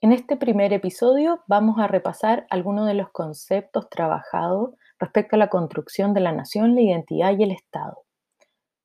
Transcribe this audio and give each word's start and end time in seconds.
En 0.00 0.12
este 0.12 0.36
primer 0.36 0.72
episodio 0.72 1.42
vamos 1.48 1.80
a 1.80 1.88
repasar 1.88 2.46
algunos 2.50 2.86
de 2.86 2.94
los 2.94 3.10
conceptos 3.10 3.90
trabajados 3.90 4.70
respecto 5.00 5.34
a 5.34 5.40
la 5.40 5.48
construcción 5.48 6.14
de 6.14 6.20
la 6.20 6.30
nación, 6.30 6.76
la 6.76 6.82
identidad 6.82 7.36
y 7.36 7.42
el 7.42 7.50
Estado. 7.50 8.04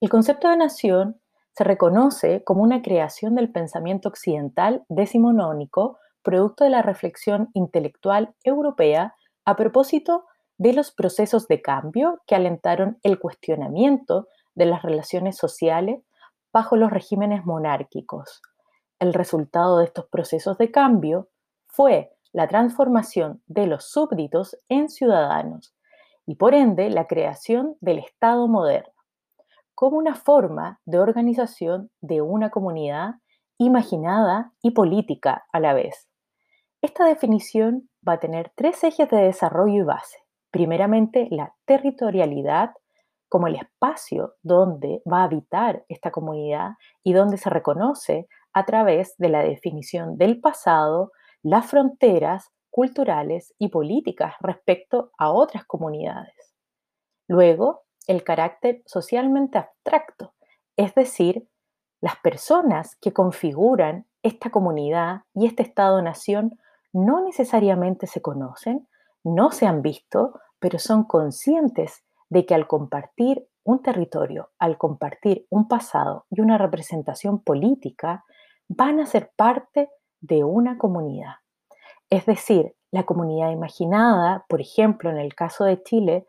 El 0.00 0.08
concepto 0.08 0.48
de 0.48 0.56
nación 0.56 1.20
se 1.52 1.62
reconoce 1.62 2.42
como 2.42 2.62
una 2.62 2.80
creación 2.80 3.34
del 3.34 3.52
pensamiento 3.52 4.08
occidental 4.08 4.86
decimonónico, 4.88 5.98
producto 6.22 6.64
de 6.64 6.70
la 6.70 6.80
reflexión 6.80 7.50
intelectual 7.52 8.34
europea 8.42 9.14
a 9.44 9.56
propósito 9.56 10.24
de 10.56 10.72
los 10.72 10.90
procesos 10.90 11.48
de 11.48 11.60
cambio 11.60 12.22
que 12.26 12.34
alentaron 12.34 12.98
el 13.02 13.18
cuestionamiento 13.18 14.28
de 14.54 14.64
las 14.64 14.80
relaciones 14.82 15.36
sociales 15.36 16.00
bajo 16.50 16.76
los 16.76 16.90
regímenes 16.90 17.44
monárquicos 17.44 18.40
el 19.04 19.12
resultado 19.14 19.78
de 19.78 19.84
estos 19.84 20.06
procesos 20.06 20.56
de 20.58 20.70
cambio 20.70 21.28
fue 21.66 22.16
la 22.32 22.48
transformación 22.48 23.42
de 23.46 23.66
los 23.66 23.90
súbditos 23.90 24.58
en 24.68 24.88
ciudadanos 24.88 25.76
y 26.26 26.36
por 26.36 26.54
ende 26.54 26.88
la 26.88 27.06
creación 27.06 27.76
del 27.80 27.98
Estado 27.98 28.48
moderno, 28.48 28.94
como 29.74 29.98
una 29.98 30.14
forma 30.14 30.80
de 30.86 30.98
organización 30.98 31.90
de 32.00 32.22
una 32.22 32.48
comunidad 32.50 33.16
imaginada 33.58 34.52
y 34.62 34.70
política 34.70 35.44
a 35.52 35.60
la 35.60 35.74
vez. 35.74 36.08
Esta 36.80 37.04
definición 37.04 37.90
va 38.06 38.14
a 38.14 38.20
tener 38.20 38.52
tres 38.56 38.82
ejes 38.84 39.08
de 39.10 39.18
desarrollo 39.18 39.82
y 39.82 39.82
base. 39.82 40.18
Primeramente, 40.50 41.28
la 41.30 41.54
territorialidad 41.66 42.72
como 43.28 43.48
el 43.48 43.56
espacio 43.56 44.34
donde 44.42 45.02
va 45.10 45.20
a 45.20 45.24
habitar 45.24 45.84
esta 45.88 46.10
comunidad 46.10 46.72
y 47.02 47.12
donde 47.12 47.36
se 47.36 47.50
reconoce 47.50 48.28
a 48.54 48.64
través 48.64 49.14
de 49.18 49.28
la 49.28 49.42
definición 49.42 50.16
del 50.16 50.40
pasado, 50.40 51.12
las 51.42 51.66
fronteras 51.66 52.50
culturales 52.70 53.54
y 53.58 53.68
políticas 53.68 54.34
respecto 54.40 55.10
a 55.18 55.30
otras 55.30 55.64
comunidades. 55.64 56.54
Luego, 57.28 57.82
el 58.06 58.24
carácter 58.24 58.82
socialmente 58.86 59.58
abstracto, 59.58 60.34
es 60.76 60.94
decir, 60.94 61.48
las 62.00 62.16
personas 62.16 62.96
que 62.96 63.12
configuran 63.12 64.06
esta 64.22 64.50
comunidad 64.50 65.22
y 65.34 65.46
este 65.46 65.62
Estado-nación 65.62 66.58
no 66.92 67.24
necesariamente 67.24 68.06
se 68.06 68.22
conocen, 68.22 68.88
no 69.22 69.50
se 69.50 69.66
han 69.66 69.82
visto, 69.82 70.38
pero 70.58 70.78
son 70.78 71.04
conscientes 71.04 72.04
de 72.28 72.46
que 72.46 72.54
al 72.54 72.66
compartir 72.66 73.48
un 73.64 73.82
territorio, 73.82 74.50
al 74.58 74.76
compartir 74.76 75.46
un 75.48 75.68
pasado 75.68 76.26
y 76.30 76.40
una 76.40 76.58
representación 76.58 77.42
política, 77.42 78.24
van 78.68 79.00
a 79.00 79.06
ser 79.06 79.30
parte 79.36 79.90
de 80.20 80.44
una 80.44 80.78
comunidad. 80.78 81.34
Es 82.10 82.26
decir, 82.26 82.74
la 82.90 83.04
comunidad 83.04 83.50
imaginada, 83.50 84.44
por 84.48 84.60
ejemplo, 84.60 85.10
en 85.10 85.18
el 85.18 85.34
caso 85.34 85.64
de 85.64 85.82
Chile, 85.82 86.26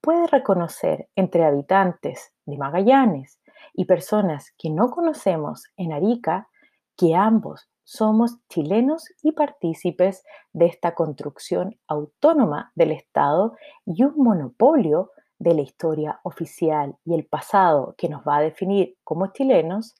puede 0.00 0.26
reconocer 0.26 1.08
entre 1.16 1.44
habitantes 1.44 2.32
de 2.46 2.56
Magallanes 2.56 3.40
y 3.72 3.86
personas 3.86 4.52
que 4.58 4.70
no 4.70 4.90
conocemos 4.90 5.64
en 5.76 5.92
Arica 5.92 6.48
que 6.96 7.14
ambos 7.14 7.68
somos 7.84 8.38
chilenos 8.48 9.04
y 9.22 9.32
partícipes 9.32 10.24
de 10.52 10.66
esta 10.66 10.94
construcción 10.94 11.78
autónoma 11.86 12.72
del 12.74 12.92
Estado 12.92 13.56
y 13.84 14.04
un 14.04 14.14
monopolio 14.16 15.10
de 15.38 15.54
la 15.54 15.60
historia 15.60 16.20
oficial 16.22 16.96
y 17.04 17.14
el 17.14 17.26
pasado 17.26 17.94
que 17.98 18.08
nos 18.08 18.22
va 18.22 18.38
a 18.38 18.42
definir 18.42 18.96
como 19.04 19.28
chilenos, 19.28 19.94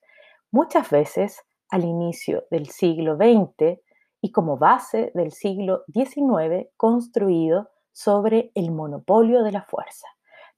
muchas 0.50 0.90
veces 0.90 1.44
al 1.74 1.84
inicio 1.84 2.44
del 2.52 2.68
siglo 2.68 3.16
XX 3.16 3.80
y 4.20 4.30
como 4.30 4.56
base 4.56 5.10
del 5.12 5.32
siglo 5.32 5.82
XIX 5.92 6.68
construido 6.76 7.68
sobre 7.90 8.52
el 8.54 8.70
monopolio 8.70 9.42
de 9.42 9.50
la 9.50 9.62
fuerza, 9.62 10.06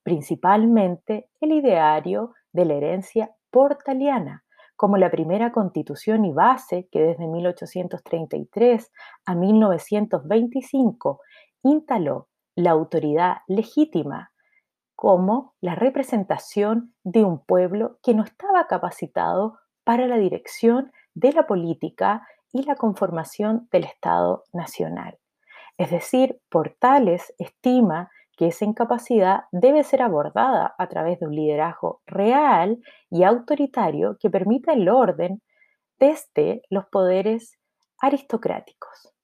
principalmente 0.03 1.31
el 1.41 1.53
ideario 1.53 2.35
de 2.53 2.67
la 2.67 2.75
herencia 2.75 3.35
portaliana, 3.51 4.45
como 4.77 4.99
la 4.99 5.11
primera 5.11 5.53
constitución 5.53 6.27
y 6.27 6.35
base 6.35 6.87
que 6.93 7.01
desde 7.01 7.27
1833 7.27 8.93
a 9.25 9.35
1925 9.35 11.21
instaló 11.63 12.29
la 12.57 12.73
autoridad 12.73 13.39
legítima 13.49 14.33
como 14.95 15.55
la 15.63 15.77
representación 15.77 16.95
de 17.05 17.25
un 17.25 17.43
pueblo 17.43 17.99
que 18.03 18.13
no 18.13 18.23
estaba 18.23 18.67
capacitado 18.67 19.57
para 19.83 20.07
la 20.07 20.19
dirección 20.19 20.93
de 21.17 21.33
la 21.33 21.47
política 21.47 22.29
y 22.53 22.63
la 22.63 22.77
conformación 22.77 23.69
del 23.73 23.85
Estado 23.85 24.45
nacional. 24.53 25.19
Es 25.79 25.91
decir, 25.91 26.39
Portales 26.49 27.35
estima 27.39 28.11
que 28.37 28.49
esa 28.49 28.67
incapacidad 28.67 29.45
debe 29.51 29.83
ser 29.83 30.03
abordada 30.03 30.75
a 30.79 30.89
través 30.89 31.19
de 31.19 31.27
un 31.27 31.35
liderazgo 31.35 32.03
real 32.07 32.79
y 33.11 33.25
autoritario 33.25 34.19
que 34.21 34.31
permita 34.31 34.75
el 34.75 34.89
orden 34.91 35.43
desde 35.99 36.63
los 36.69 36.85
poderes 36.87 37.59
aristocráticos. 37.99 39.16